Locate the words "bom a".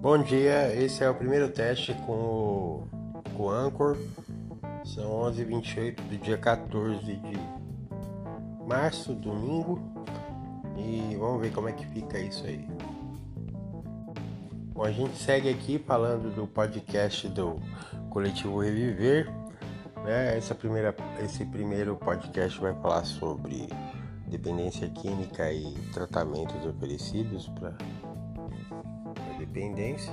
14.72-14.90